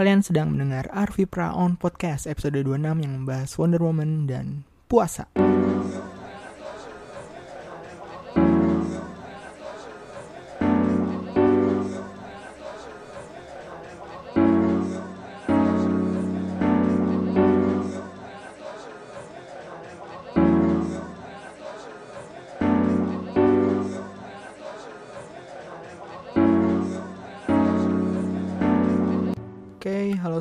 [0.00, 5.28] Kalian sedang mendengar Arvi Praon Podcast episode 26 yang membahas Wonder Woman dan puasa.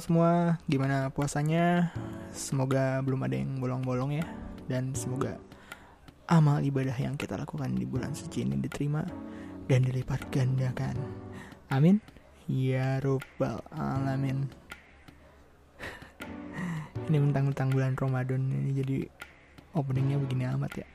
[0.10, 0.58] Semua.
[0.66, 1.94] Gimana puasanya?
[2.34, 4.26] Semoga belum ada yang bolong-bolong ya.
[4.66, 5.38] Dan semoga
[6.26, 9.06] amal ibadah yang kita lakukan di bulan suci ini diterima
[9.70, 10.98] dan dilipat gandakan.
[11.70, 12.02] Amin.
[12.50, 14.50] Ya Rabbal Alamin.
[17.14, 18.98] ini mentang-mentang bulan Ramadan ini jadi
[19.78, 20.88] openingnya begini amat ya.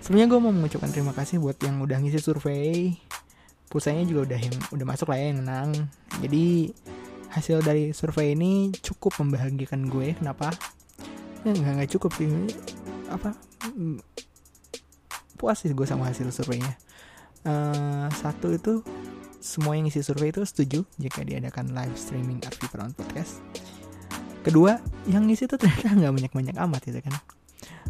[0.00, 2.96] Sebenarnya gue mau mengucapkan terima kasih buat yang udah ngisi survei.
[3.68, 5.70] Pulsanya juga udah yang udah masuk lah ya yang menang.
[6.24, 6.72] Jadi
[7.30, 10.18] hasil dari survei ini cukup membahagiakan gue.
[10.18, 10.50] Kenapa?
[11.46, 12.28] Ya, nggak nggak cukup sih.
[13.06, 13.34] Apa?
[13.70, 14.02] Mm,
[15.38, 16.74] puas sih gue sama hasil surveinya.
[17.40, 18.84] Uh, satu itu
[19.40, 23.40] semua yang isi survei itu setuju jika diadakan live streaming RV Peron Podcast.
[24.44, 24.76] Kedua
[25.08, 27.14] yang ngisi itu ternyata nggak banyak banyak amat gitu kan.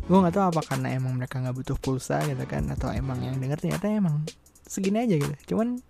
[0.07, 3.35] Gue nggak tahu apa karena emang mereka nggak butuh pulsa gitu kan atau emang yang
[3.41, 4.23] denger ternyata emang
[4.63, 5.35] segini aja gitu.
[5.55, 5.83] Cuman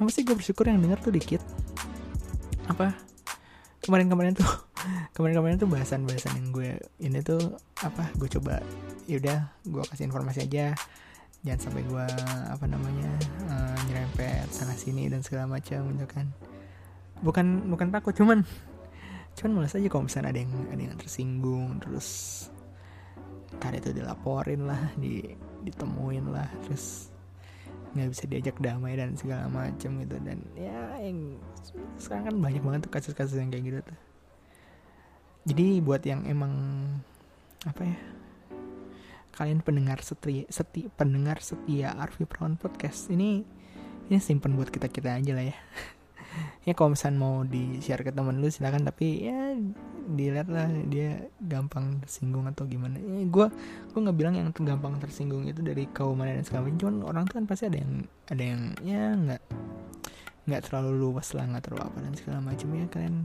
[0.00, 1.42] yang pasti gue bersyukur yang denger tuh dikit
[2.66, 2.94] apa?
[3.82, 4.46] Kemarin-kemarin tuh
[5.14, 6.70] kemarin-kemarin tuh bahasan-bahasan yang gue
[7.02, 8.62] ini tuh apa gue coba
[9.06, 10.74] yaudah gue kasih informasi aja.
[11.46, 12.06] Jangan sampai gue
[12.50, 13.10] apa namanya
[13.46, 16.26] uh, nyerempet sana sini dan segala macam gitu kan.
[17.22, 18.42] Bukan bukan takut cuman
[19.36, 22.08] cuman malas aja kalau misalnya ada yang ada yang tersinggung terus
[23.60, 25.20] tadi itu dilaporin lah di
[25.60, 27.12] ditemuin lah terus
[27.94, 30.16] nggak bisa diajak damai dan segala macam gitu.
[30.18, 31.38] Dan ya yang
[32.00, 33.98] sekarang kan banyak banget tuh kasus-kasus yang kayak gitu tuh.
[35.46, 36.52] Jadi buat yang emang
[37.66, 37.98] apa ya
[39.36, 43.44] kalian pendengar setia seti pendengar setia Arvi Prawn podcast ini
[44.08, 45.56] ini simpen buat kita kita aja lah ya
[46.66, 48.86] ya kalau misalnya mau di share ke temen lu silakan.
[48.86, 49.54] Tapi ya
[50.06, 52.98] dilihat lah dia gampang tersinggung atau gimana.
[52.98, 53.46] Ya gue
[53.92, 56.78] gue nggak bilang yang gampang tersinggung itu dari kaum mana dan segala macam.
[56.78, 57.92] Cuman orang tuh kan pasti ada yang
[58.30, 59.42] ada yang ya nggak
[60.46, 62.68] nggak terlalu luas lah nggak terlalu apa dan segala macam.
[62.72, 63.16] Ya kalian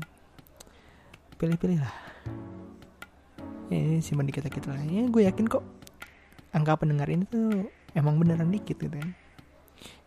[1.38, 1.96] pilih-pilih lah.
[3.72, 4.84] Ya ini simpan di kita kita lah.
[4.84, 5.64] Ya gue yakin kok
[6.52, 9.21] angka pendengar ini tuh emang beneran dikit gitu kan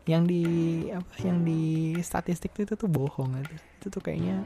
[0.04, 0.44] yang di
[0.92, 4.44] apa yang di statistik itu tuh bohong gitu itu tuh kayaknya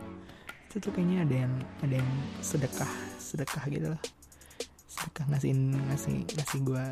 [0.69, 2.11] itu tuh kayaknya ada yang ada yang
[2.45, 2.93] sedekah
[3.29, 4.03] sedekah gitu lah.
[4.89, 6.85] Sedekah ngasih ngasih ngasih gue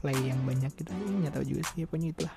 [0.00, 0.88] play yang banyak gitu.
[0.92, 2.36] Ini nggak tahu juga sih pokoknya itulah.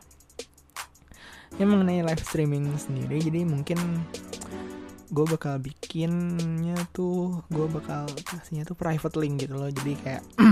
[1.56, 3.80] Yang mengenai live streaming sendiri jadi mungkin
[5.08, 9.72] gue bakal bikinnya tuh gue bakal kasihnya tuh private link gitu loh.
[9.72, 10.24] Jadi kayak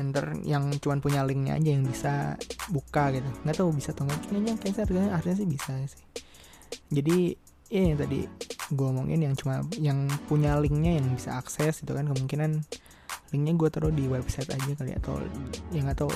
[0.00, 0.08] yang
[0.42, 2.40] yang cuman punya linknya aja yang bisa
[2.72, 3.28] buka gitu.
[3.44, 4.20] Nggak tahu bisa atau nggak.
[4.32, 6.02] Kayaknya kayaknya harganya harusnya sih bisa sih?
[6.88, 7.18] Jadi
[7.70, 8.20] ya yang tadi
[8.70, 12.08] gue omongin yang cuma yang punya linknya yang bisa akses itu kan.
[12.08, 12.50] Kemungkinan
[13.30, 15.20] linknya gue taruh di website aja kali atau
[15.70, 16.08] yang atau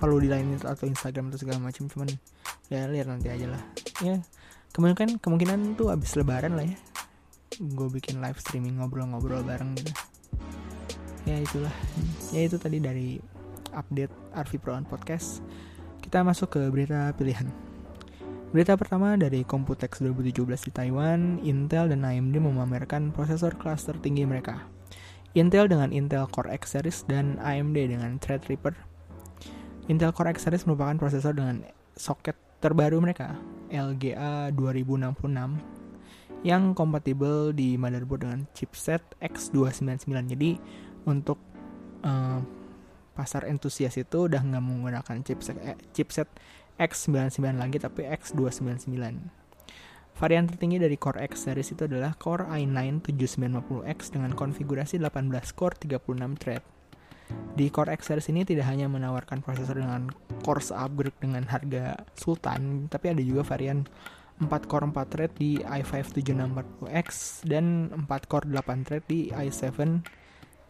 [0.00, 2.10] perlu di lain atau Instagram atau segala macam cuman
[2.72, 3.62] ya lihat nanti aja lah.
[4.00, 4.24] Ya
[4.72, 6.78] kemungkinan kemungkinan tuh abis lebaran lah ya.
[7.56, 9.92] Gue bikin live streaming ngobrol-ngobrol bareng gitu
[11.26, 11.74] ya itulah
[12.30, 13.18] ya itu tadi dari
[13.74, 15.42] update Arvi Proan Podcast
[16.00, 17.50] kita masuk ke berita pilihan
[18.54, 24.62] Berita pertama dari Computex 2017 di Taiwan, Intel dan AMD memamerkan prosesor kelas tertinggi mereka.
[25.34, 28.72] Intel dengan Intel Core X Series dan AMD dengan Threadripper.
[29.90, 31.66] Intel Core X Series merupakan prosesor dengan
[31.98, 33.34] soket terbaru mereka,
[33.68, 35.60] LGA 2066,
[36.40, 40.32] yang kompatibel di motherboard dengan chipset X299.
[40.32, 40.50] Jadi
[41.06, 41.38] untuk
[42.02, 42.42] uh,
[43.16, 46.28] pasar entusias itu udah nggak menggunakan chipset eh, chipset
[46.76, 49.16] X99 lagi tapi X299.
[50.16, 55.76] Varian tertinggi dari Core X series itu adalah Core i9 7950X dengan konfigurasi 18 core
[55.76, 56.64] 36 thread.
[57.52, 60.08] Di Core X series ini tidak hanya menawarkan prosesor dengan
[60.40, 63.84] core upgrade dengan harga sultan, tapi ada juga varian
[64.40, 67.08] 4 core 4 thread di i5 7640X
[67.48, 70.00] dan 4 core 8 thread di i7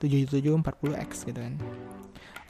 [0.01, 1.55] 7740X gitu kan.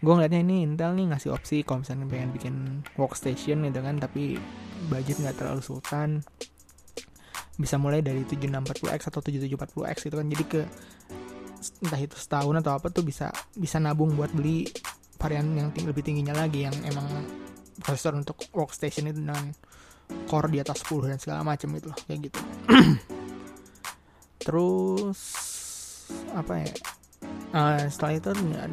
[0.05, 2.55] Gue ngeliatnya ini Intel nih ngasih opsi kalau misalnya pengen bikin
[3.01, 4.37] workstation gitu kan tapi
[4.93, 6.21] budget nggak terlalu sultan
[7.57, 10.27] bisa mulai dari 7640X atau 7740X gitu kan.
[10.29, 10.63] Jadi ke
[11.83, 14.69] entah itu setahun atau apa tuh bisa bisa nabung buat beli
[15.17, 17.09] varian yang ting lebih tingginya lagi yang emang
[17.81, 19.51] prosesor untuk workstation itu dengan
[20.29, 22.41] core di atas 10 dan segala macam gitu loh kayak gitu.
[24.47, 25.21] Terus
[26.37, 26.71] apa ya
[27.57, 28.31] uh, setelah itu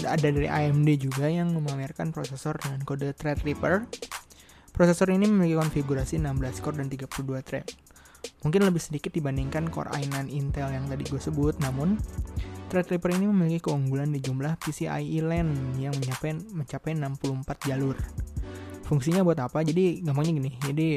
[0.07, 3.88] ada dari AMD juga yang memamerkan prosesor dengan kode Threadripper.
[4.74, 7.68] Prosesor ini memiliki konfigurasi 16 core dan 32 thread.
[8.42, 12.00] Mungkin lebih sedikit dibandingkan Core i9 Intel yang tadi gue sebut namun
[12.74, 17.94] Threadripper ini memiliki keunggulan di jumlah PCIe LAN yang mencapai mencapai 64 jalur.
[18.89, 19.62] Fungsinya buat apa?
[19.62, 20.51] Jadi gampangnya gini.
[20.57, 20.89] Jadi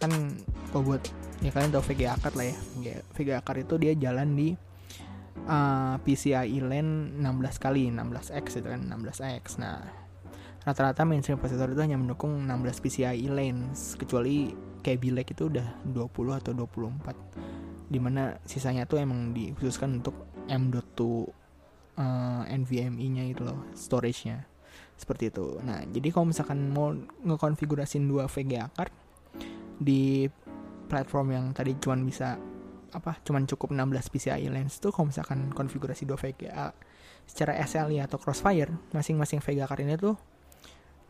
[0.00, 0.10] kan
[0.72, 1.02] kalau buat
[1.44, 2.56] ya kalian tahu VGA card lah ya.
[3.12, 4.56] VGA card itu dia jalan di
[5.48, 9.82] uh, PCIe LAN 16 kali 16x itu kan 16x nah
[10.62, 16.38] rata-rata mainstream prosesor itu hanya mendukung 16 PCIe lanes kecuali kayak Bilek itu udah 20
[16.38, 20.14] atau 24 di mana sisanya tuh emang dikhususkan untuk
[20.48, 21.02] M.2
[21.98, 24.48] uh, NVMe nya itu loh storage-nya.
[24.96, 25.58] Seperti itu.
[25.60, 26.94] Nah jadi kalau misalkan mau
[27.26, 28.94] ngekonfigurasin dua VGA card
[29.82, 30.30] di
[30.86, 32.38] platform yang tadi cuman bisa
[32.92, 36.76] apa cuman cukup 16 PCIe lanes tuh kalau misalkan konfigurasi dua VGA
[37.24, 40.16] secara SLI atau Crossfire masing-masing VGA card ini tuh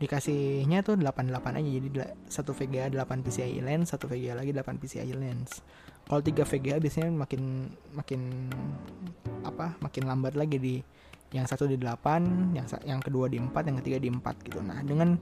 [0.01, 1.89] dikasihnya tuh 88 aja jadi
[2.27, 5.63] satu VGA 8 PCIe lens satu VGA lagi 8 PCIe lens.
[6.03, 8.51] Kalau tiga VGA biasanya makin makin
[9.47, 10.75] apa makin lambat lagi di
[11.31, 14.59] yang satu di 8 yang yang kedua di 4 yang ketiga di 4 gitu.
[14.59, 15.15] Nah dengan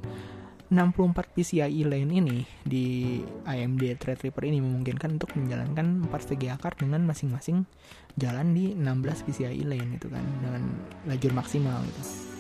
[0.72, 7.04] 64 PCIe lane ini di AMD Threadripper ini memungkinkan untuk menjalankan 4 VGA card dengan
[7.04, 7.68] masing-masing
[8.16, 10.64] jalan di 16 PCIe lane itu kan dengan
[11.12, 12.32] lajur maksimal gitu.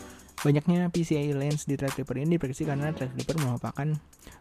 [0.41, 3.87] Banyaknya PCIe lanes di Threadripper ini diprediksi karena Threadripper merupakan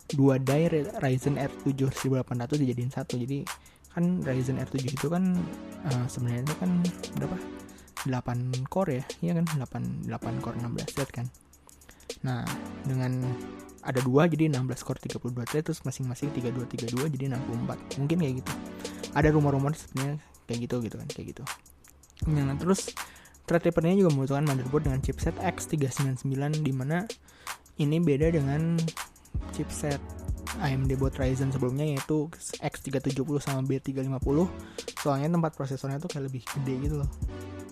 [0.09, 3.21] dua die Ryzen R7 1800 dijadiin satu.
[3.21, 3.45] Jadi
[3.93, 5.37] kan Ryzen R7 itu kan
[5.85, 6.71] uh, sebenarnya itu kan
[7.21, 7.37] berapa?
[8.09, 11.27] 8 core ya, iya kan 8 8 core 16 thread kan.
[12.25, 12.49] Nah,
[12.89, 13.21] dengan
[13.81, 18.35] ada dua jadi 16 core 32 thread terus masing-masing 32 32 jadi 64 mungkin kayak
[18.45, 18.53] gitu.
[19.17, 21.43] Ada rumor-rumor sebenarnya kayak gitu gitu kan kayak gitu.
[22.29, 22.93] Nah terus
[23.51, 27.03] Threadripper ini juga membutuhkan motherboard dengan chipset X399 di mana
[27.83, 28.79] ini beda dengan
[29.51, 29.99] chipset
[30.63, 32.31] AMD buat Ryzen sebelumnya yaitu
[32.63, 34.47] X370 sama B350
[35.03, 37.11] soalnya tempat prosesornya tuh kayak lebih gede gitu loh.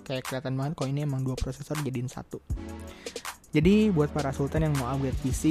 [0.02, 2.42] Kayak kelihatan banget kok ini emang dua prosesor jadiin satu
[3.48, 5.44] jadi buat para sultan yang mau upgrade PC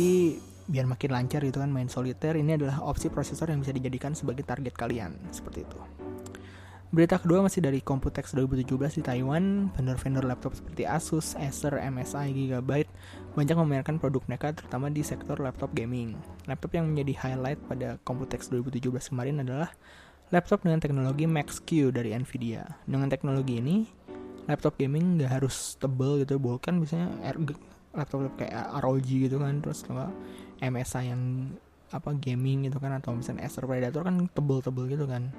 [0.68, 4.44] biar makin lancar gitu kan main solitaire ini adalah opsi prosesor yang bisa dijadikan sebagai
[4.44, 5.80] target kalian seperti itu.
[6.88, 12.88] Berita kedua masih dari Computex 2017 di Taiwan, vendor-vendor laptop seperti Asus, Acer, MSI, Gigabyte
[13.36, 16.16] banyak memamerkan produk mereka terutama di sektor laptop gaming.
[16.48, 19.76] Laptop yang menjadi highlight pada Computex 2017 kemarin adalah
[20.32, 22.64] laptop dengan teknologi Max-Q dari Nvidia.
[22.88, 23.84] Dengan teknologi ini,
[24.48, 27.20] laptop gaming nggak harus tebel gitu, bahkan biasanya
[27.98, 30.14] laptop kayak ROG gitu kan terus apa
[30.62, 31.52] MSI yang
[31.88, 35.32] apa gaming gitu kan atau misalnya Acer Predator kan tebel-tebel gitu kan.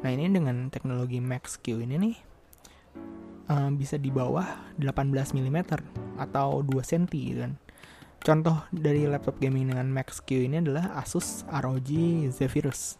[0.00, 2.16] Nah ini dengan teknologi Max Q ini nih
[3.50, 5.58] uh, bisa di bawah 18 mm
[6.20, 7.54] atau 2 cm gitu kan.
[8.24, 11.90] Contoh dari laptop gaming dengan Max Q ini adalah Asus ROG
[12.32, 12.96] Zephyrus.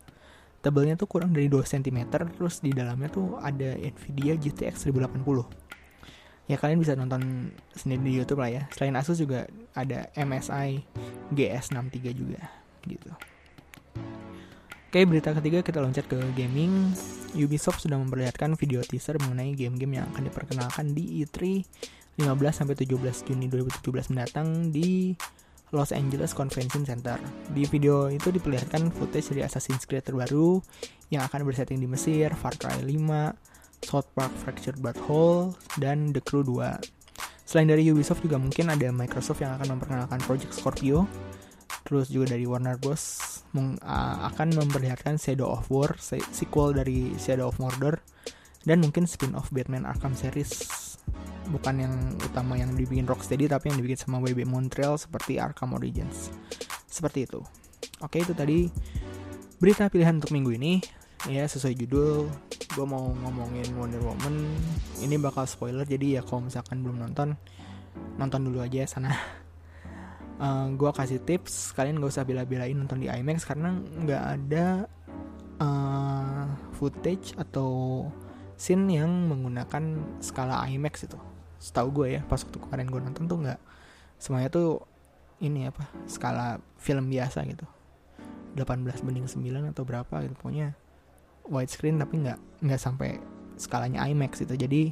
[0.61, 5.64] Tebelnya tuh kurang dari 2 cm terus di dalamnya tuh ada Nvidia GTX 1080
[6.45, 8.63] ya kalian bisa nonton sendiri di YouTube lah ya.
[8.77, 10.85] Selain Asus juga ada MSI
[11.33, 12.41] GS63 juga
[12.85, 13.11] gitu.
[14.95, 16.95] Oke, berita ketiga kita loncat ke gaming.
[17.35, 21.67] Ubisoft sudah memperlihatkan video teaser mengenai game-game yang akan diperkenalkan di E3
[22.15, 25.19] 15 sampai 17 Juni 2017 mendatang di
[25.75, 27.19] Los Angeles Convention Center.
[27.51, 30.63] Di video itu diperlihatkan footage dari Assassin's Creed terbaru
[31.11, 32.95] yang akan bersetting di Mesir, Far Cry 5,
[33.85, 37.45] South Park Fractured But Whole, dan The Crew 2.
[37.45, 41.05] Selain dari Ubisoft juga mungkin ada Microsoft yang akan memperkenalkan Project Scorpio,
[41.85, 43.45] terus juga dari Warner Bros
[44.25, 48.01] akan memperlihatkan Shadow of War, sequel dari Shadow of Mordor,
[48.65, 50.65] dan mungkin spin-off Batman Arkham series
[51.53, 56.33] bukan yang utama yang dibikin Rocksteady tapi yang dibikin sama WB Montreal seperti Arkham Origins.
[56.89, 57.45] Seperti itu.
[58.01, 58.73] Oke, itu tadi
[59.61, 60.81] berita pilihan untuk minggu ini
[61.29, 62.33] ya sesuai judul
[62.75, 64.35] gue mau ngomongin Wonder Woman.
[64.99, 67.39] Ini bakal spoiler jadi ya kalau misalkan belum nonton
[68.19, 69.15] nonton dulu aja sana.
[70.43, 74.91] Uh, eh, gue kasih tips kalian gak usah bela-belain nonton di IMAX karena nggak ada
[75.63, 78.03] uh, footage atau
[78.59, 81.19] scene yang menggunakan skala IMAX itu.
[81.63, 83.61] Setahu gue ya pas waktu kemarin gue nonton tuh nggak
[84.19, 84.83] semuanya tuh
[85.39, 87.67] ini apa skala film biasa gitu.
[88.59, 90.79] 18 banding 9 atau berapa gitu pokoknya
[91.49, 93.21] widescreen tapi nggak nggak sampai
[93.55, 94.83] skalanya IMAX itu jadi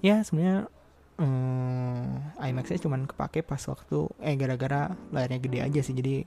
[0.00, 0.70] ya sebenarnya
[1.18, 5.94] hmm, IMAX-nya cuman kepake pas waktu eh gara-gara layarnya gede aja sih.
[5.94, 6.24] Jadi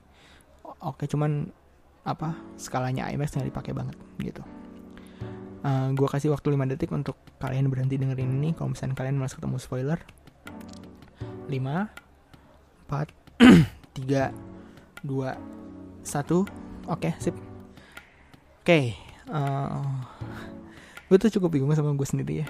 [0.84, 1.48] oke okay, cuman
[2.04, 4.44] apa skalanya IMAX nggak dipakai banget gitu.
[5.62, 8.58] Uh, gue kasih waktu 5 detik untuk kalian berhenti dengerin ini.
[8.58, 10.00] Kalau misalnya kalian masih ketemu spoiler
[11.48, 11.54] 5
[12.90, 13.08] 4
[14.02, 14.34] 3
[15.06, 15.38] 2
[16.02, 17.36] 1 oke sip.
[18.62, 18.78] Oke.
[18.78, 19.82] okay, uh,
[21.08, 22.48] gue tuh cukup bingung sama gue sendiri ya.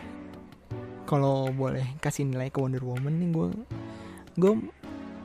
[1.06, 3.48] Kalau boleh kasih nilai ke Wonder Woman nih gue
[4.38, 4.54] gue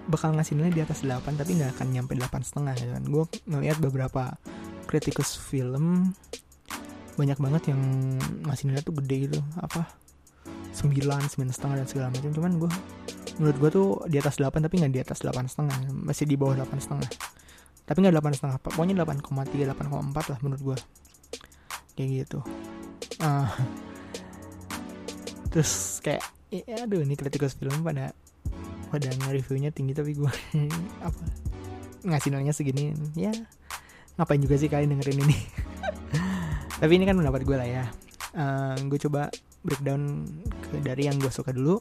[0.06, 3.02] bakal ngasih nilai di atas 8 tapi nggak akan nyampe 8 setengah ya kan?
[3.08, 4.36] Gue ngeliat beberapa
[4.86, 6.14] kritikus film
[7.16, 7.80] banyak banget yang
[8.44, 9.88] ngasih nilai tuh gede gitu apa
[10.76, 12.30] 9, 9 setengah dan segala macam.
[12.30, 12.70] Cuman gue
[13.36, 16.56] menurut gue tuh di atas 8 tapi nggak di atas 8 setengah masih di bawah
[16.56, 17.10] 8 setengah.
[17.86, 20.78] Tapi nggak 8 setengah pokoknya 8,3 8,4 lah menurut gue
[21.96, 22.38] kayak gitu.
[23.18, 23.48] Uh,
[25.50, 26.22] terus kayak
[26.52, 28.12] ya aduh ini kritikus film pada
[28.92, 30.30] pada nge-reviewnya tinggi tapi gue
[31.08, 31.22] apa
[32.06, 33.34] ngasih nilainya segini ya
[34.16, 35.38] ngapain juga sih kalian dengerin ini?
[36.80, 37.84] Tapi ini kan pendapat gue lah ya.
[38.36, 39.28] Uh, gue coba
[39.64, 40.24] breakdown
[40.68, 41.80] ke dari yang gue suka dulu.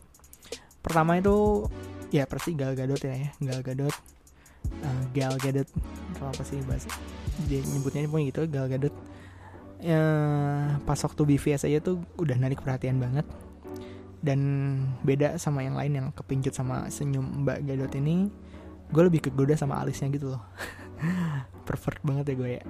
[0.84, 1.68] Pertama itu
[2.12, 3.30] ya pasti Gal Gadot ya, ya.
[3.40, 3.96] Gal Gadot.
[4.84, 5.68] Uh, Gal Gadot
[6.20, 6.90] apa sih bahasa
[7.46, 8.96] dia nyebutnya pun gitu Gal Gadot
[9.86, 10.04] ya,
[10.82, 13.26] pas waktu BVS aja tuh udah narik perhatian banget.
[14.26, 14.42] Dan
[15.06, 18.34] beda sama yang lain yang kepincut sama senyum Mbak Gadot ini
[18.90, 20.44] gue lebih kegoda sama alisnya gitu loh.
[21.68, 22.64] Pervert banget ya gue ya.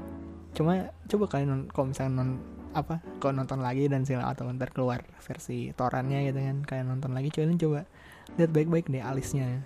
[0.56, 2.30] Cuma coba kalian non, kalau misalnya non
[2.76, 7.16] apa kalau nonton lagi dan segala atau ntar keluar versi torannya gitu kan kalian nonton
[7.16, 7.88] lagi kalian coba
[8.36, 9.64] lihat baik-baik deh alisnya.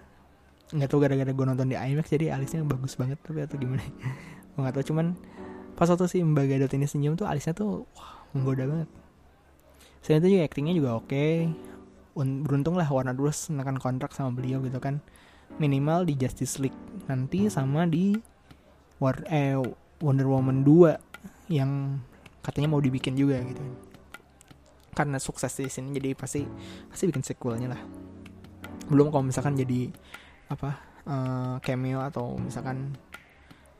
[0.70, 3.82] Nggak tahu gara-gara gue nonton di IMAX jadi alisnya bagus banget tapi atau gimana.
[4.54, 5.18] Gue nggak tahu cuman
[5.80, 8.92] pas waktu si Mbak Gadot ini senyum tuh alisnya tuh wah menggoda banget.
[10.04, 11.08] Selain itu juga aktingnya juga oke.
[11.08, 11.48] Okay.
[12.20, 13.48] beruntung lah Warner Bros.
[13.48, 15.00] menekan kontrak sama beliau gitu kan.
[15.56, 16.76] Minimal di Justice League
[17.08, 18.20] nanti sama di
[19.00, 19.56] War eh
[20.04, 21.00] Wonder Woman 2
[21.48, 22.04] yang
[22.44, 23.64] katanya mau dibikin juga gitu.
[24.92, 26.44] Karena sukses di sini jadi pasti
[26.92, 27.82] pasti bikin sequelnya lah.
[28.92, 29.88] Belum kalau misalkan jadi
[30.52, 30.76] apa
[31.08, 33.00] uh, cameo atau misalkan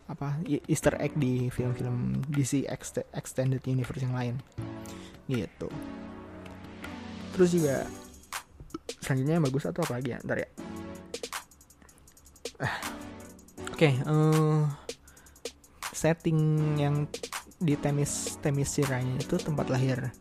[0.10, 2.66] apa Easter egg di film-film DC
[3.14, 4.36] Extended Universe yang lain.
[5.30, 5.70] Gitu.
[7.38, 7.86] Terus juga
[9.06, 10.20] selanjutnya yang bagus atau apa lagi ya?
[10.26, 10.50] Ntar ya.
[13.70, 14.68] Oke okay, uh,
[15.96, 16.40] setting
[16.76, 17.08] yang
[17.60, 20.12] di Temis Temis Siranya itu tempat lahir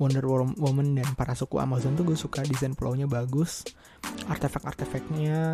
[0.00, 0.24] Wonder
[0.56, 3.68] Woman dan para suku Amazon tuh gue suka desain pulaunya bagus
[4.28, 5.52] artefak-artefaknya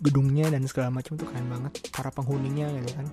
[0.00, 1.72] gedungnya dan segala macam tuh keren banget.
[1.92, 3.06] Para penghuninya gitu kan.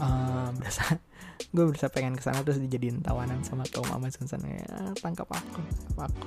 [0.00, 0.96] Uh, berasa
[1.54, 4.46] gue berasa pengen ke sana terus dijadiin tawanan sama kaum Amazon sana.
[4.48, 4.66] Ya
[4.98, 5.62] tangkap aku
[5.98, 6.22] aku.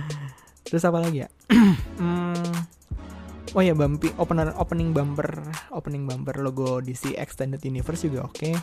[0.70, 1.28] Terus apa lagi ya?
[2.00, 2.56] Hmm,
[3.52, 8.40] oh ya bumpy opener opening bumper opening bumper logo DC Extended Universe juga oke.
[8.40, 8.56] Okay.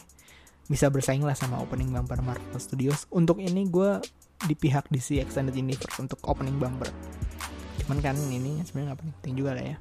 [0.67, 3.05] bisa bersaing lah sama opening bumper Marvel Studios.
[3.13, 4.01] Untuk ini gue
[4.49, 6.89] di pihak DC Extended Universe untuk opening bumper
[7.87, 9.77] cuman kan ini sebenarnya nggak penting juga lah ya.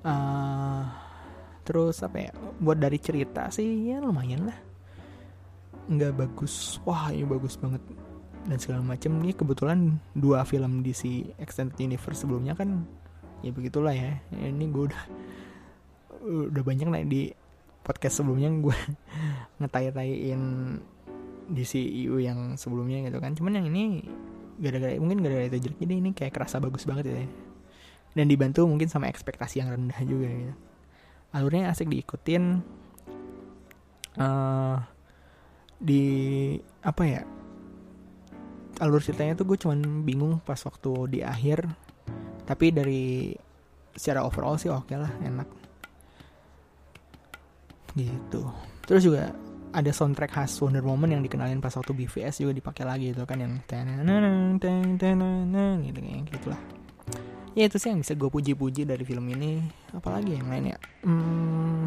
[0.00, 0.82] Uh,
[1.60, 4.56] terus apa ya buat dari cerita sih ya lumayan lah.
[5.92, 7.84] Nggak bagus wah ini bagus banget.
[8.48, 12.88] Dan segala macam ini kebetulan dua film DC Extended Universe sebelumnya kan
[13.44, 14.16] ya begitulah ya.
[14.32, 15.02] Ini gue udah
[16.48, 17.22] udah banyak nih di
[17.84, 18.78] podcast sebelumnya gue
[19.60, 20.42] ngetai-taiin
[21.52, 23.36] di CEO yang sebelumnya gitu kan.
[23.36, 24.08] Cuman yang ini
[24.60, 27.24] gara-gara mungkin gara-gara itu jelek jadi ini kayak kerasa bagus banget ya.
[28.12, 30.54] Dan dibantu mungkin sama ekspektasi yang rendah juga gitu.
[31.32, 32.60] Alurnya asik diikutin
[34.20, 34.76] uh,
[35.80, 36.04] di
[36.84, 37.22] apa ya
[38.80, 41.64] alur ceritanya tuh gue cuman bingung pas waktu di akhir.
[42.44, 43.32] Tapi dari
[43.94, 45.48] secara overall sih oke okay lah enak.
[47.94, 48.42] Gitu.
[48.86, 49.32] Terus juga
[49.70, 53.38] ada soundtrack khas Wonder Woman yang dikenalin pas waktu BVS juga dipakai lagi itu kan
[53.38, 53.62] yang
[55.86, 56.60] gitu kayak gitulah.
[57.54, 59.62] Ya itu sih yang bisa gue puji-puji dari film ini.
[59.94, 61.86] Apalagi yang lain ya hmm,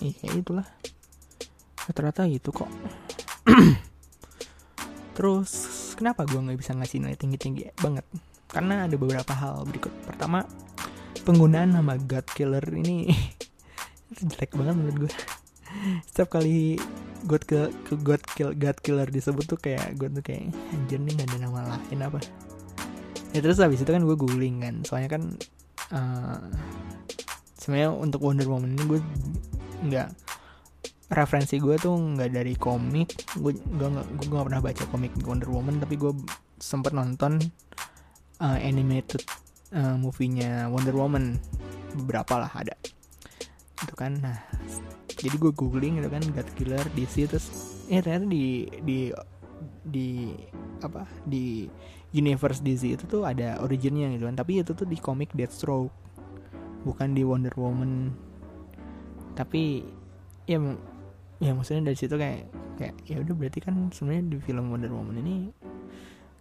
[0.00, 0.66] iya itulah.
[1.84, 2.68] Rata-rata gitu kok.
[5.16, 5.52] Terus
[5.96, 8.04] kenapa gue nggak bisa ngasih nilai tinggi-tinggi banget?
[8.48, 9.92] Karena ada beberapa hal berikut.
[10.08, 10.48] Pertama
[11.28, 13.12] penggunaan nama God Killer ini
[14.16, 15.12] jelek banget menurut gue
[16.08, 16.80] setiap kali
[17.26, 21.12] God ke, ke God Kill God Killer disebut tuh kayak gue tuh kayak anjir nih
[21.18, 22.20] gak ada nama lain apa.
[23.34, 25.22] Ya terus habis itu kan gue googling kan soalnya kan
[25.92, 26.40] uh,
[27.58, 29.00] sebenarnya untuk Wonder Woman ini gue
[29.90, 30.08] nggak
[31.12, 35.82] referensi gue tuh nggak dari komik gue gue gue gak pernah baca komik Wonder Woman
[35.82, 36.14] tapi gue
[36.56, 37.38] sempet nonton
[38.40, 39.24] uh, animated
[39.72, 41.36] uh, movie-nya Wonder Woman.
[41.96, 42.76] Beberapa lah ada.
[43.80, 44.38] Itu kan nah
[45.16, 47.46] jadi gue googling gitu kan God Killer DC terus
[47.88, 48.98] ya ternyata di di
[49.86, 50.36] di
[50.84, 51.64] apa di
[52.12, 54.36] universe DC itu tuh ada originnya gitu kan.
[54.36, 55.92] Tapi itu tuh di komik Deathstroke
[56.84, 58.12] bukan di Wonder Woman.
[59.36, 59.84] Tapi
[60.48, 60.58] ya
[61.36, 62.48] ya maksudnya dari situ kayak
[62.80, 65.52] kayak ya udah berarti kan sebenarnya di film Wonder Woman ini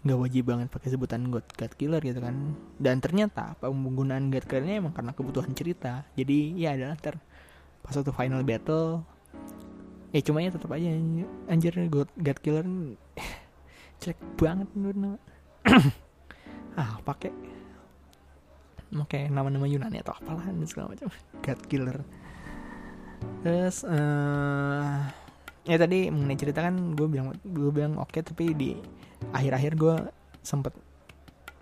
[0.06, 2.54] nggak wajib banget pakai sebutan God, God Killer gitu kan.
[2.78, 6.06] Dan ternyata penggunaan God Killernya emang karena kebutuhan cerita.
[6.14, 7.18] Jadi ya adalah ter
[7.86, 9.06] pas waktu final battle
[10.10, 10.90] ya cuma ya tetap aja
[11.48, 12.66] anjir God, God Killer
[14.02, 15.18] jelek banget menurut nama
[16.82, 17.32] ah pakai
[18.96, 21.12] pakai nama-nama Yunani atau apalah dan segala macam.
[21.44, 21.98] God Killer.
[23.44, 25.04] Terus uh,
[25.66, 28.78] ya tadi mengenai cerita kan gue bilang gue bilang oke okay, tapi di
[29.34, 29.96] akhir-akhir gue
[30.46, 30.74] sempet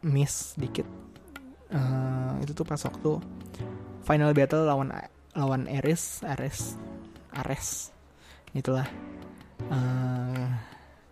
[0.03, 0.85] miss dikit.
[1.73, 3.17] Uh, itu tuh pas waktu
[4.05, 4.93] final battle lawan
[5.33, 6.77] lawan Ares Ares
[7.33, 7.89] Ares.
[8.53, 8.85] Itulah
[9.69, 10.49] uh,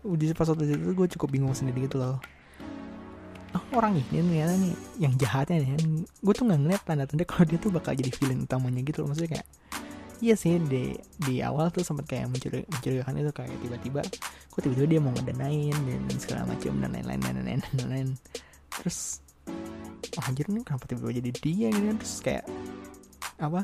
[0.01, 2.17] di pas waktu itu gue cukup bingung sendiri gitu loh.
[3.51, 6.07] Oh, orang ini ternyata nih yang jahatnya nih.
[6.23, 9.11] Gue tuh nggak ngeliat tanda-tanda kalau dia tuh bakal jadi villain utamanya gitu loh.
[9.11, 9.47] Maksudnya kayak
[10.21, 14.01] iya sih di di awal tuh sempat kayak mencuri mencurigakan itu kayak tiba-tiba
[14.53, 18.09] kok tiba-tiba dia mau ngedanain dan, dan segala macam dan lain-lain dan lain-lain dan lain-lain.
[18.71, 19.19] Terus
[20.15, 21.67] oh, anjir nih kenapa tiba-tiba jadi dia?
[21.73, 21.97] Gitu kan.
[21.99, 22.45] Terus kayak
[23.41, 23.61] apa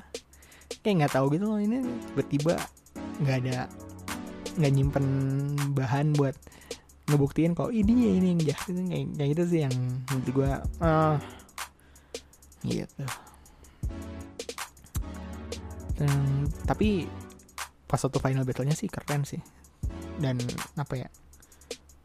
[0.88, 1.84] kayak nggak tahu gitu loh ini
[2.15, 2.56] tiba-tiba
[3.20, 3.67] nggak ada
[4.56, 5.06] nggak nyimpen
[5.75, 6.32] bahan buat
[7.12, 9.75] ngebuktiin kok ini ya ini yang jahat kayak, kayak gitu sih yang
[10.08, 11.20] menurut gue ah.
[12.67, 13.03] Gitu.
[15.96, 17.08] Dan, tapi
[17.88, 19.39] pas waktu final battlenya sih keren sih.
[20.20, 20.36] Dan
[20.75, 21.08] apa ya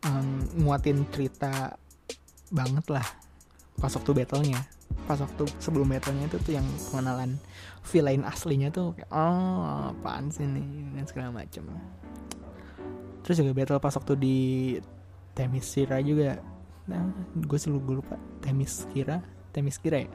[0.07, 1.79] um, nguatin cerita
[2.53, 3.07] banget lah
[3.81, 4.61] pas waktu battlenya
[5.07, 7.37] pas waktu sebelum battlenya itu tuh yang pengenalan
[7.83, 10.65] villain aslinya tuh kayak oh apaan sih nih?
[10.95, 11.67] dan segala macam
[13.23, 14.39] terus juga battle pas waktu di
[15.33, 16.37] Themyscira juga.
[16.91, 19.23] Nah gue selalu lupa Themyscira
[19.55, 20.11] Themyscira ya?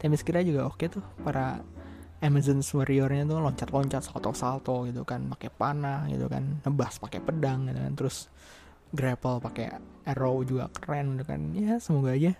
[0.00, 1.60] Themyscira juga oke tuh para
[2.22, 7.82] Amazon warriornya tuh loncat-loncat salto-salto gitu kan pakai panah gitu kan nebas pakai pedang gitu
[7.82, 8.30] kan terus
[8.94, 9.74] grapple pakai
[10.06, 11.40] arrow juga keren gitu kan.
[11.58, 12.38] Ya semoga aja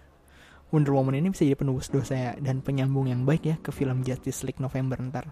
[0.73, 4.03] Wonder Woman ini bisa jadi penebus dosa ya dan penyambung yang baik ya ke film
[4.03, 5.29] Justice League November ntar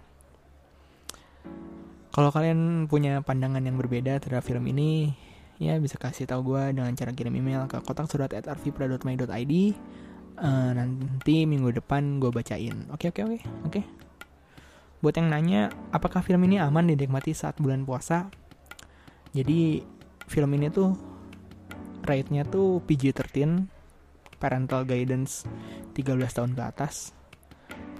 [2.13, 5.17] kalau kalian punya pandangan yang berbeda terhadap film ini
[5.57, 9.55] ya bisa kasih tahu gue dengan cara kirim email ke kotak surat at rvpra.my.id
[10.39, 14.01] uh, nanti minggu depan gue bacain oke okay, oke okay, oke okay, oke.
[15.01, 18.29] Buat yang nanya, apakah film ini aman dinikmati saat bulan puasa?
[19.33, 19.81] Jadi
[20.29, 20.93] film ini tuh
[22.05, 23.65] rate-nya tuh PG-13,
[24.41, 25.45] parental guidance
[25.93, 27.13] 13 tahun ke atas.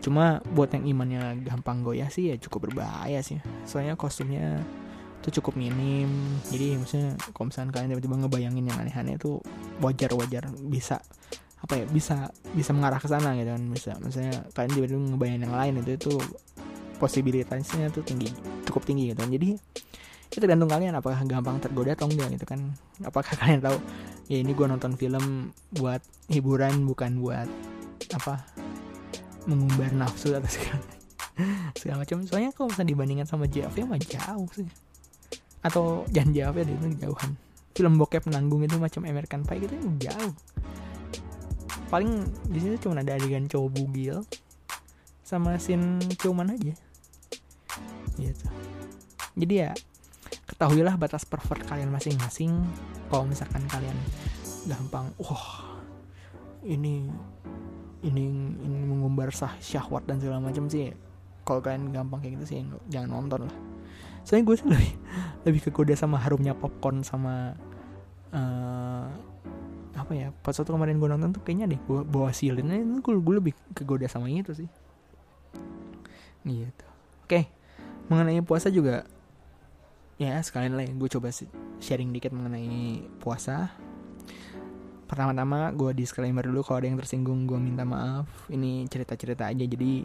[0.01, 3.37] Cuma buat yang imannya gampang goyah sih ya cukup berbahaya sih.
[3.69, 4.65] Soalnya kostumnya
[5.21, 6.09] tuh cukup minim.
[6.49, 9.37] Jadi maksudnya kalau misalnya kalian tiba-tiba ngebayangin yang aneh-aneh itu
[9.85, 11.05] wajar-wajar bisa
[11.61, 15.57] apa ya bisa bisa mengarah ke sana gitu kan bisa misalnya kalian tiba-tiba ngebayangin yang
[15.61, 16.13] lain itu itu
[16.97, 18.33] posibilitasnya tuh tinggi
[18.65, 19.61] cukup tinggi gitu jadi
[20.31, 22.71] itu tergantung kalian apakah gampang tergoda atau enggak gitu kan.
[23.03, 23.83] Apakah kalian tahu
[24.31, 25.99] ya ini gue nonton film buat
[26.31, 27.51] hiburan bukan buat
[28.15, 28.47] apa
[29.51, 30.79] mengumbar nafsu atau segala
[31.75, 32.23] segala macam.
[32.23, 34.71] Soalnya kalau misalnya dibandingkan sama JF mah jauh sih.
[35.67, 37.31] Atau jangan JF ya itu jauhan.
[37.75, 40.35] Film bokep menanggung itu macam American Pie gitu jauh.
[41.91, 44.23] Paling di sini cuma ada adegan cowok bugil
[45.27, 46.75] sama scene cuman aja.
[48.15, 48.47] Gitu.
[49.35, 49.75] Jadi ya
[50.51, 52.53] ketahuilah batas pervert kalian masing-masing.
[53.07, 53.97] Kalau misalkan kalian
[54.67, 55.79] gampang wah
[56.67, 57.09] ini
[58.05, 58.25] ini
[58.61, 60.93] ini mengumbar sah syahwat dan segala macam sih
[61.47, 62.59] kalau kalian gampang kayak gitu sih
[62.91, 63.57] jangan nonton lah.
[64.27, 64.93] Soalnya gue sih lebih
[65.49, 67.57] lebih kegoda sama harumnya popcorn sama
[68.35, 69.07] uh,
[69.97, 73.15] apa ya pas waktu kemarin gue nonton tuh kayaknya deh gue bawa silinnya itu gue,
[73.17, 74.69] gue lebih kegoda sama itu sih.
[76.45, 76.85] Gitu.
[77.25, 77.45] Oke okay
[78.11, 79.07] mengenai puasa juga
[80.21, 81.33] ya sekalian lah gue coba
[81.81, 83.73] sharing dikit mengenai puasa.
[85.09, 88.29] Pertama-tama gue disclaimer dulu kalau ada yang tersinggung gue minta maaf.
[88.53, 90.05] Ini cerita-cerita aja jadi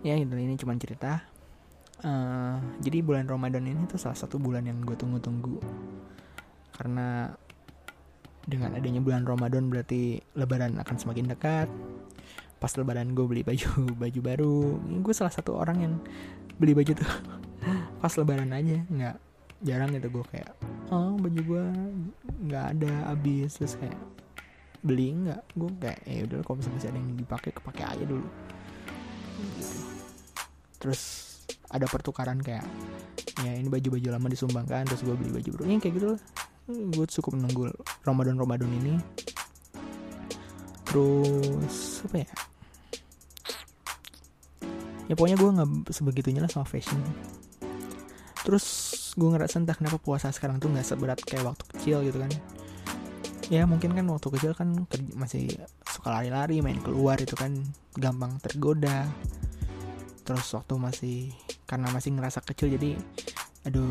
[0.00, 1.20] ya itu ini cuma cerita.
[1.98, 5.60] Uh, jadi bulan Ramadan ini tuh salah satu bulan yang gue tunggu-tunggu.
[6.72, 7.28] Karena
[8.48, 11.68] dengan adanya bulan Ramadan berarti Lebaran akan semakin dekat.
[12.56, 13.70] Pas Lebaran gue beli baju
[14.08, 14.56] baju baru.
[15.04, 15.94] Gue salah satu orang yang
[16.56, 17.12] beli baju tuh
[17.98, 19.16] pas lebaran aja nggak
[19.58, 20.54] jarang gitu gue kayak
[20.94, 21.64] oh baju gue
[22.46, 23.58] nggak ada habis.
[23.58, 23.98] Terus kayak
[24.82, 25.42] beli nggak?
[25.58, 28.28] Gue kayak ya udah kalau misalnya ada yang dipakai kepake aja dulu.
[29.38, 29.78] Gitu.
[30.78, 31.02] terus
[31.70, 32.66] ada pertukaran kayak
[33.42, 35.64] ya ini baju-baju lama disumbangkan terus gue beli baju baru.
[35.66, 36.08] Ya kayak gitu
[36.68, 37.74] gue cukup menunggu
[38.06, 38.94] Ramadan Ramadan ini.
[40.86, 42.30] Terus apa ya?
[45.10, 47.00] Ya pokoknya gue nggak sebegitunya lah sama fashion
[48.48, 48.64] terus
[49.12, 52.32] gue ngerasa entah kenapa puasa sekarang tuh nggak seberat kayak waktu kecil gitu kan.
[53.52, 55.52] Ya mungkin kan waktu kecil kan masih
[55.84, 57.52] suka lari-lari main keluar itu kan
[57.92, 59.04] gampang tergoda.
[60.24, 61.18] Terus waktu masih
[61.68, 62.96] karena masih ngerasa kecil jadi
[63.68, 63.84] aduh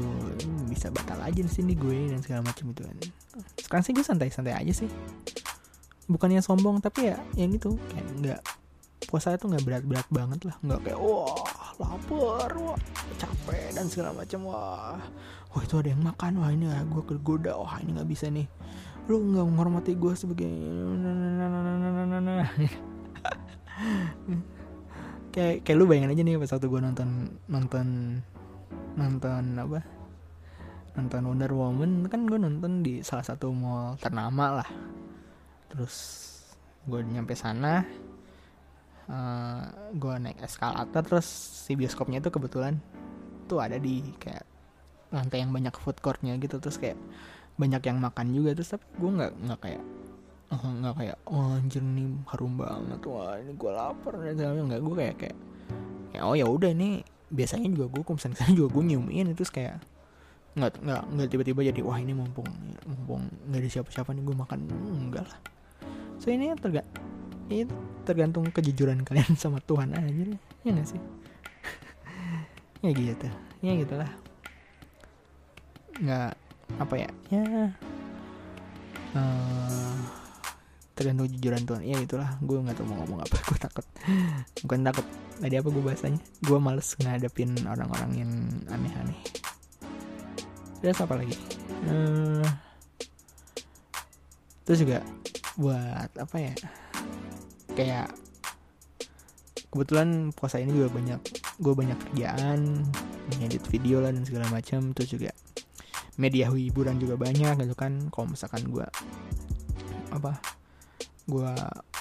[0.66, 2.98] bisa batal aja di sini gue dan segala macam itu kan.
[3.62, 4.90] Sekarang sih gue santai-santai aja sih.
[6.10, 8.42] Bukannya sombong tapi ya yang itu kayak nggak
[9.06, 10.58] puasa itu nggak berat-berat banget lah.
[10.66, 11.46] Nggak kayak wah
[11.78, 12.78] lapar wah
[13.22, 14.98] capek dan segala macam wah.
[15.54, 18.50] Wah itu ada yang makan wah ini gue kegoda wah ini nggak bisa nih.
[19.06, 20.50] Lu nggak menghormati gue sebagai
[25.34, 27.10] kayak kayak lu bayangin aja nih pas waktu gue nonton
[27.46, 27.88] nonton
[28.98, 29.80] nonton apa?
[30.98, 34.70] Nonton Wonder Woman kan gue nonton di salah satu mall ternama lah.
[35.70, 35.96] Terus
[36.90, 37.86] gue nyampe sana
[39.10, 39.64] uh,
[39.96, 41.28] gue naik eskalator terus
[41.68, 42.80] si bioskopnya itu kebetulan
[43.48, 44.44] tuh ada di kayak
[45.12, 47.00] lantai yang banyak food courtnya gitu terus kayak
[47.56, 49.84] banyak yang makan juga terus tapi gue nggak nggak kayak
[50.52, 54.82] oh, nggak kayak oh anjir nih harum banget wah ini gue lapar dan segala nggak
[54.84, 55.38] gue kayak kayak
[56.12, 59.80] ya oh ya udah ini biasanya juga gue kalau misalnya juga gue nyiumin terus kayak
[60.58, 62.50] nggak nggak nggak tiba-tiba jadi wah ini mumpung
[62.90, 64.60] mumpung nggak ada siapa-siapa nih gue makan.
[65.06, 65.40] Enggak lah.
[66.18, 66.82] So ini terga
[67.48, 71.02] itu tergantung kejujuran kalian sama Tuhan aja ya nggak sih?
[72.86, 73.26] Ya gitu.
[73.66, 74.12] Ya gitulah.
[75.98, 76.38] Nggak
[76.78, 77.10] apa ya?
[77.34, 77.74] Ya
[79.18, 79.98] uh,
[80.94, 81.82] tergantung jujuran Tuhan.
[81.82, 83.38] Ya itulah gue nggak tahu mau ngomong apa.
[83.50, 83.86] Gue takut.
[84.62, 85.06] Bukan takut.
[85.42, 86.22] Tadi apa gue bahasanya?
[86.46, 88.32] Gue males ngadepin orang-orang yang
[88.70, 89.18] aneh-aneh.
[90.82, 91.34] Terus apa lagi?
[91.90, 92.46] Uh,
[94.66, 95.02] terus juga
[95.58, 96.54] buat apa ya
[97.78, 98.10] kayak
[99.70, 101.20] kebetulan puasa ini juga banyak
[101.62, 102.88] gue banyak kerjaan
[103.38, 105.36] ngedit video lah dan segala macam terus juga
[106.18, 108.10] media hiburan juga banyak gitu kan.
[108.10, 108.88] Kalau misalkan gue
[110.10, 110.42] apa
[111.28, 111.52] gue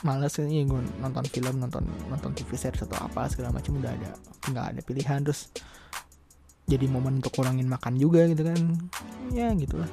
[0.06, 4.10] males ini gue nonton film nonton nonton TV series atau apa segala macam udah ada
[4.48, 5.20] nggak ada pilihan.
[5.26, 5.52] Terus
[6.66, 8.58] jadi momen untuk kurangin makan juga gitu kan.
[9.36, 9.90] Ya gitulah.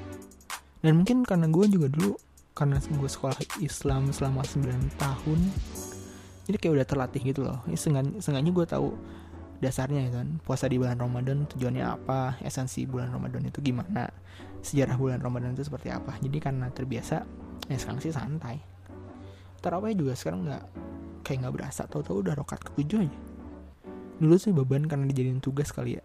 [0.80, 2.16] Dan mungkin karena gue juga dulu
[2.54, 5.40] karena gue sekolah Islam selama 9 tahun
[6.44, 7.64] jadi kayak udah terlatih gitu loh.
[7.72, 7.80] Ini
[8.20, 8.90] sengaja gue tahu
[9.64, 14.12] dasarnya ya kan puasa di bulan Ramadan tujuannya apa esensi bulan Ramadan itu gimana
[14.60, 16.20] sejarah bulan Ramadan itu seperti apa.
[16.20, 17.24] Jadi karena terbiasa
[17.72, 18.60] ya sekarang sih santai.
[19.64, 20.64] Terawih juga sekarang nggak
[21.24, 23.20] kayak nggak berasa tahu-tahu udah rokat ketujuh aja.
[24.20, 26.04] Dulu sih beban karena dijadiin tugas kali ya.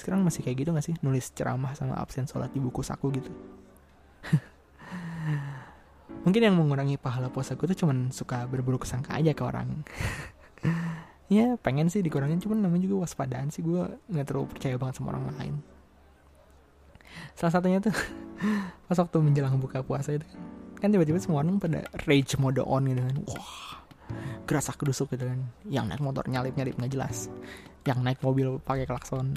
[0.00, 0.94] Sekarang masih kayak gitu gak sih?
[1.02, 3.34] Nulis ceramah sama absen sholat di buku saku gitu
[6.22, 9.68] mungkin yang mengurangi pahala puasa gue tuh cuman suka berburuk sangka aja ke orang.
[11.28, 13.60] Ya pengen sih dikurangin cuman namanya juga waspadaan sih.
[13.60, 15.54] Gue nggak terlalu percaya banget sama orang lain.
[17.36, 17.92] Salah satunya tuh
[18.88, 20.24] pas waktu menjelang buka puasa itu
[20.80, 23.16] kan tiba-tiba semua orang pada rage mode on gitu kan.
[23.28, 23.84] Wah
[24.48, 25.36] gerasa kedusuk gitu kan.
[25.68, 27.28] Yang naik motor nyalip nyalip nggak jelas.
[27.84, 29.36] Yang naik mobil pakai klakson.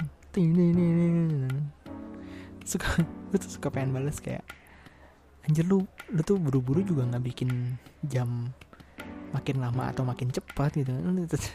[2.64, 2.88] Suka
[3.28, 4.48] gue tuh suka pengen bales kayak
[5.48, 7.50] anjir lu lu tuh buru-buru juga nggak bikin
[8.06, 8.50] jam
[9.32, 10.92] makin lama atau makin cepat gitu.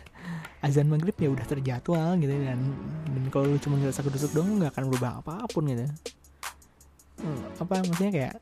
[0.65, 2.59] Azan maghrib ya udah terjadwal gitu dan
[3.05, 5.85] dan kalau lu cuma ngerasa kedusuk dong nggak akan berubah apa pun gitu.
[7.17, 8.35] Hmm, apa maksudnya kayak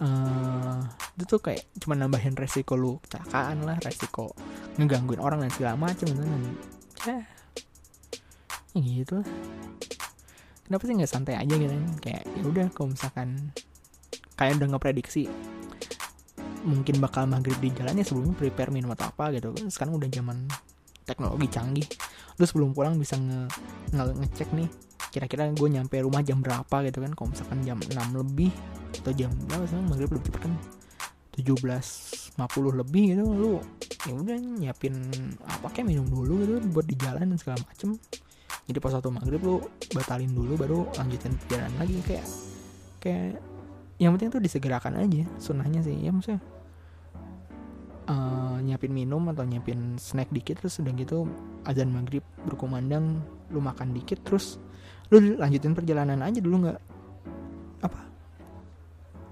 [0.00, 0.80] uh,
[1.14, 4.34] itu tuh kayak cuma nambahin resiko lu kecelakaan lah resiko
[4.76, 6.42] ngegangguin orang dan segala macam gitu dan
[7.06, 7.16] ya,
[8.74, 9.22] ya gitu
[10.64, 11.84] kenapa sih nggak santai aja gitu kan?
[12.00, 13.28] Kayak ya udah kalau misalkan
[14.34, 15.30] kayak udah ngeprediksi
[16.64, 19.52] mungkin bakal maghrib di jalan ya sebelumnya prepare minum atau apa gitu.
[19.68, 20.48] Sekarang udah zaman
[21.04, 21.86] teknologi canggih.
[22.40, 23.52] Lu sebelum pulang bisa nge,
[23.92, 24.68] nge ngecek nih
[25.12, 27.12] kira-kira gue nyampe rumah jam berapa gitu kan.
[27.12, 28.50] Kalau misalkan jam 6 lebih
[29.04, 30.54] atau jam berapa sih maghrib lebih cepet kan.
[31.34, 33.52] 17.50 lebih gitu lu
[34.06, 34.94] ya udah nyiapin
[35.42, 38.00] apa kayak minum dulu gitu buat di jalan dan segala macem.
[38.64, 39.60] Jadi pas waktu maghrib lu
[39.92, 42.26] batalin dulu baru lanjutin perjalanan lagi kayak
[43.04, 43.36] kayak
[44.04, 46.44] yang penting tuh disegerakan aja sunahnya sih ya maksudnya
[48.04, 51.24] uh, nyiapin minum atau nyiapin snack dikit terus udah gitu
[51.64, 54.60] azan maghrib berkumandang lu makan dikit terus
[55.08, 56.80] lu lanjutin perjalanan aja dulu nggak
[57.80, 58.00] apa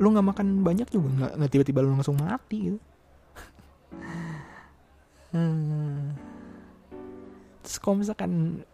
[0.01, 2.81] lu nggak makan banyak juga nggak tiba-tiba lu langsung mati gitu
[5.37, 6.17] hmm.
[7.61, 8.65] terus kalau misalkan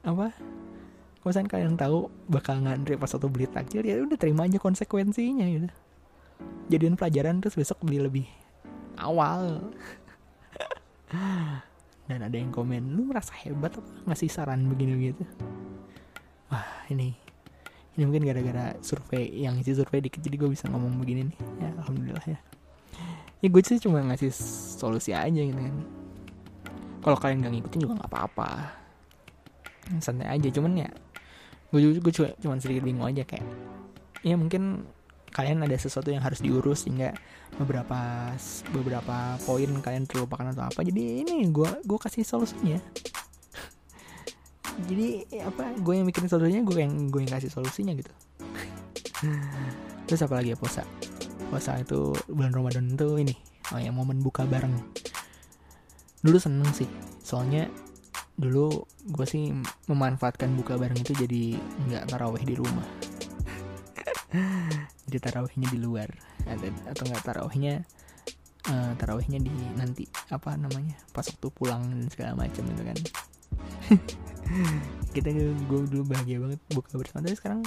[0.00, 0.32] apa
[1.20, 5.68] misalnya kalian tahu bakal ngantri pas satu beli takjil ya udah terima aja konsekuensinya gitu
[6.72, 8.26] jadiin pelajaran terus besok beli lebih
[8.96, 9.60] awal.
[12.08, 15.22] Dan ada yang komen lu merasa hebat apa ngasih saran begini gitu
[16.50, 17.14] wah ini
[17.94, 21.38] ini mungkin gara-gara survei yang isi survei dikit jadi gue bisa ngomong begini nih.
[21.58, 22.38] Ya alhamdulillah ya.
[23.42, 24.30] Ya gue sih cuma ngasih
[24.78, 25.74] solusi aja gitu kan.
[27.00, 28.50] Kalau kalian gak ngikutin juga nggak apa-apa.
[29.98, 30.90] Santai aja cuman ya
[31.70, 33.46] gue juga cuma sedikit bingung aja kayak
[34.26, 34.84] ya mungkin
[35.30, 37.14] kalian ada sesuatu yang harus diurus sehingga
[37.56, 38.30] beberapa
[38.74, 40.82] beberapa poin kalian terlupakan atau apa.
[40.82, 42.78] Jadi ini gue gue kasih solusinya.
[44.90, 48.10] Jadi apa gue yang mikirin solusinya gue yang gue yang kasih solusinya gitu.
[50.10, 50.82] Terus apa lagi ya puasa?
[51.50, 53.34] Puasa itu bulan Ramadan itu ini
[53.70, 54.74] oh ya momen buka bareng.
[56.20, 56.90] Dulu seneng sih
[57.22, 57.70] soalnya
[58.36, 59.52] dulu gue sih
[59.90, 62.86] memanfaatkan buka bareng itu jadi nggak taraweh di rumah.
[65.10, 66.06] Jadi tarawehnya di luar
[66.86, 67.82] atau nggak tarawehnya
[68.70, 72.98] uh, tarawehnya di nanti apa namanya pas waktu pulang dan segala macam itu kan.
[75.14, 77.60] Kita gue dulu bahagia banget buka bersama tapi sekarang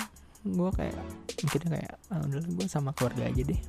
[0.43, 0.95] gue kayak
[1.43, 3.59] mikirnya kayak ah, udah gue sama keluarga aja deh.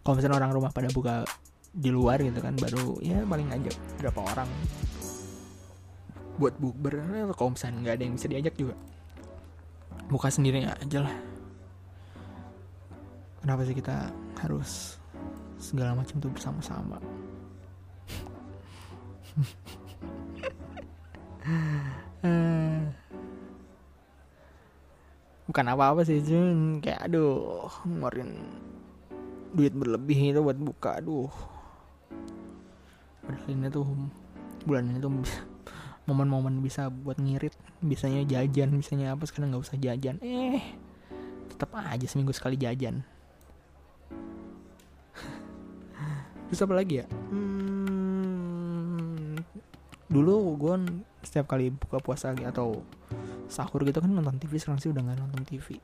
[0.00, 1.28] Kalau misalnya orang rumah pada buka
[1.72, 4.48] di luar gitu kan baru ya paling ngajak berapa orang
[6.36, 7.00] buat bukber.
[7.36, 8.74] Kalau misalnya nggak ada yang bisa diajak juga
[10.12, 11.16] buka sendiri aja lah.
[13.42, 14.12] Kenapa sih kita
[14.44, 15.00] harus
[15.58, 17.00] segala macam tuh bersama-sama?
[25.48, 28.30] Bukan apa-apa sih cuman kayak aduh ngeluarin
[29.52, 31.32] duit berlebih itu buat buka aduh.
[33.26, 33.84] Padahal ini tuh
[34.62, 35.10] bulan ini tuh
[36.06, 40.18] momen-momen bisa buat ngirit bisanya jajan bisanya apa sekarang nggak usah jajan.
[40.22, 40.62] Eh
[41.50, 43.06] tetap aja seminggu sekali jajan.
[46.50, 47.06] Terus apa lagi ya?
[47.30, 47.92] Hmm,
[50.12, 50.74] dulu gue
[51.24, 52.84] setiap kali buka puasa atau
[53.48, 55.80] sahur gitu kan nonton TV sekarang sih udah nggak nonton TV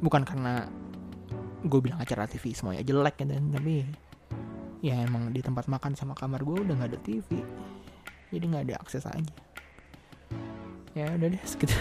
[0.00, 0.66] bukan karena
[1.62, 3.86] gue bilang acara TV semuanya jelek ya dan tapi
[4.82, 7.28] ya emang di tempat makan sama kamar gue udah nggak ada TV
[8.32, 9.34] jadi nggak ada akses aja.
[10.92, 11.80] Ya udah deh sekitar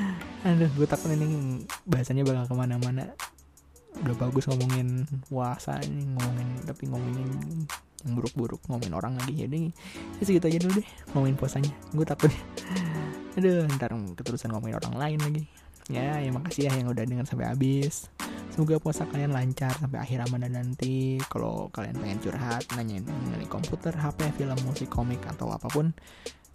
[0.48, 3.04] aduh gue takut ini bahasanya bakal ke mana-mana.
[4.04, 7.26] Udah bagus ngomongin puasa ini ngomongin tapi ngomongin
[8.04, 9.48] yang buruk-buruk ngomongin orang lagi.
[9.48, 9.72] Jadi
[10.20, 11.72] ya segitu aja dulu deh ngomongin puasanya.
[11.96, 12.32] Gue takut.
[13.40, 15.42] Aduh ntar keterusan ngomongin orang lain lagi.
[15.88, 18.08] Ya ya makasih ya yang udah dengar sampai habis
[18.56, 21.20] semoga puasa kalian lancar sampai akhir ramadan nanti.
[21.28, 25.92] Kalau kalian pengen curhat nanyain mengenai komputer hp film musik komik atau apa pun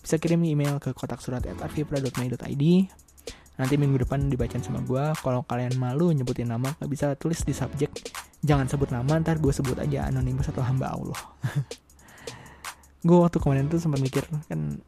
[0.01, 2.65] bisa kirim email ke kotak surat arvipra.my.id
[3.61, 7.53] nanti minggu depan dibacain sama gue kalau kalian malu nyebutin nama gak bisa tulis di
[7.53, 7.93] subjek.
[8.41, 11.21] Jangan sebut nama ntar gue sebut aja anonimus atau hamba Allah.
[13.05, 14.81] Gue waktu kemarin tuh sempat mikir kan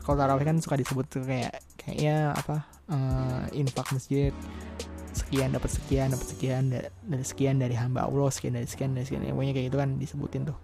[0.00, 4.32] kalau tarawih kan suka disebut kayak kayaknya apa uh, infak masjid
[5.32, 6.62] sekian dapat sekian dapat sekian
[7.08, 10.42] dari sekian dari hamba Allah sekian dari sekian dari sekian pokoknya kayak gitu kan disebutin
[10.44, 10.58] tuh.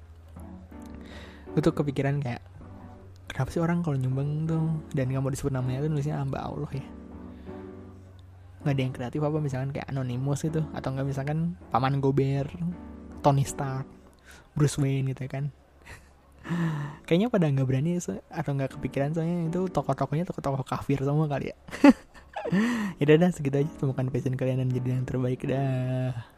[1.57, 2.45] Gue tuh kepikiran kayak
[3.33, 6.69] kenapa sih orang kalau nyumbang tuh dan nggak mau disebut namanya tuh nulisnya hamba Allah
[6.77, 6.85] ya?
[8.61, 12.45] Nggak ada yang kreatif apa misalkan kayak anonimus itu atau nggak misalkan paman gober
[13.25, 13.89] Tony Stark
[14.53, 15.49] Bruce Wayne gitu kan.
[17.09, 17.97] Kayaknya pada nggak berani
[18.29, 21.57] atau nggak kepikiran soalnya itu tokoh-tokohnya tokoh-tokoh kafir semua kali ya
[22.99, 23.73] ya udah segitu aja.
[23.81, 26.38] Temukan passion kalian dan jadi yang terbaik dah